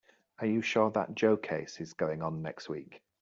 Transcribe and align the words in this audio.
Are 0.39 0.47
you 0.47 0.63
sure 0.63 0.89
that 0.89 1.13
Joe 1.13 1.37
case 1.37 1.79
is 1.79 1.93
going 1.93 2.23
on 2.23 2.41
next 2.41 2.67
week? 2.67 3.03